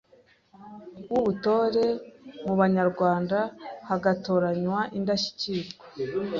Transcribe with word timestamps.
w’ubutore 1.11 1.85
mu 2.45 2.53
Banyarwanda 2.59 3.37
hagatoranywa 3.89 4.79
indashyikirwa 4.97 5.85